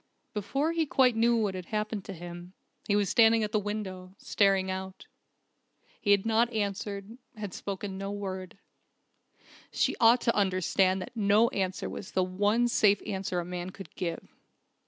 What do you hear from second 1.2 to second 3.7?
what had happened to him, he was standing at the